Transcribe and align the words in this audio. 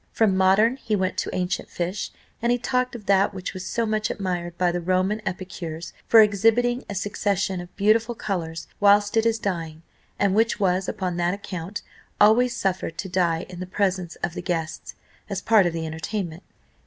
From 0.11 0.35
modern 0.35 0.77
he 0.77 0.95
went 0.95 1.15
to 1.17 1.29
ancient 1.35 1.69
fish, 1.69 2.09
and 2.41 2.51
he 2.51 2.57
talked 2.57 2.95
of 2.95 3.05
that 3.05 3.35
which 3.35 3.53
was 3.53 3.67
so 3.67 3.85
much 3.85 4.09
admired 4.09 4.57
by 4.57 4.71
the 4.71 4.81
Roman 4.81 5.21
epicures 5.27 5.93
for 6.07 6.21
exhibiting 6.21 6.83
a 6.89 6.95
succession 6.95 7.61
of 7.61 7.75
beautiful 7.75 8.15
colours 8.15 8.65
whilst 8.79 9.15
it 9.15 9.27
is 9.27 9.37
dying; 9.37 9.83
and 10.17 10.33
which 10.33 10.59
was, 10.59 10.89
upon 10.89 11.17
that 11.17 11.35
account, 11.35 11.83
always 12.19 12.57
suffered 12.57 12.97
to 12.97 13.09
die 13.09 13.45
in 13.47 13.59
the 13.59 13.67
presence 13.67 14.15
of 14.23 14.33
the 14.33 14.41
guests, 14.41 14.95
as 15.29 15.39
part 15.39 15.67
of 15.67 15.71
the 15.73 15.85
entertainment. 15.85 16.41